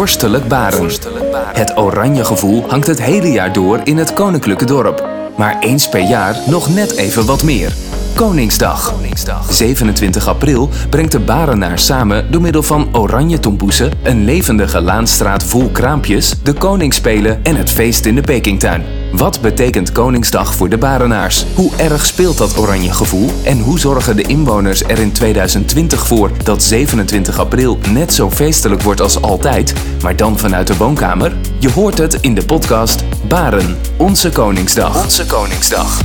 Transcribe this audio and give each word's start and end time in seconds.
Vorstelijk 0.00 0.48
Baren. 0.48 0.90
Het 1.52 1.76
oranje 1.76 2.24
gevoel 2.24 2.64
hangt 2.68 2.86
het 2.86 3.02
hele 3.02 3.30
jaar 3.30 3.52
door 3.52 3.80
in 3.84 3.96
het 3.96 4.12
koninklijke 4.12 4.64
dorp. 4.64 5.08
Maar 5.36 5.58
eens 5.58 5.88
per 5.88 6.00
jaar 6.00 6.36
nog 6.46 6.74
net 6.74 6.96
even 6.96 7.26
wat 7.26 7.42
meer. 7.42 7.72
Koningsdag. 8.14 8.94
27 9.50 10.28
april 10.28 10.68
brengt 10.90 11.12
de 11.12 11.18
Barenaar 11.18 11.78
samen 11.78 12.32
door 12.32 12.40
middel 12.40 12.62
van 12.62 12.96
oranje 12.96 13.40
tompoesen, 13.40 13.92
een 14.02 14.24
levendige 14.24 14.80
laanstraat 14.80 15.44
vol 15.44 15.68
kraampjes, 15.68 16.42
de 16.42 16.52
koningsspelen 16.52 17.44
en 17.44 17.56
het 17.56 17.70
feest 17.70 18.04
in 18.04 18.14
de 18.14 18.22
Pekingtuin. 18.22 18.99
Wat 19.12 19.40
betekent 19.40 19.92
Koningsdag 19.92 20.54
voor 20.54 20.68
de 20.68 20.78
Barenaars? 20.78 21.44
Hoe 21.54 21.76
erg 21.76 22.06
speelt 22.06 22.38
dat 22.38 22.58
oranje 22.58 22.92
gevoel? 22.92 23.30
En 23.44 23.58
hoe 23.58 23.78
zorgen 23.78 24.16
de 24.16 24.22
inwoners 24.22 24.82
er 24.82 24.98
in 24.98 25.12
2020 25.12 26.06
voor 26.06 26.30
dat 26.44 26.62
27 26.62 27.38
april 27.38 27.78
net 27.88 28.12
zo 28.12 28.30
feestelijk 28.30 28.82
wordt 28.82 29.00
als 29.00 29.22
altijd, 29.22 29.74
maar 30.02 30.16
dan 30.16 30.38
vanuit 30.38 30.66
de 30.66 30.76
woonkamer? 30.76 31.36
Je 31.58 31.70
hoort 31.70 31.98
het 31.98 32.14
in 32.14 32.34
de 32.34 32.44
podcast 32.44 33.04
Baren, 33.28 33.76
onze 33.96 34.30
Koningsdag. 34.30 35.02
Onze 35.04 35.26
Koningsdag. 35.26 36.00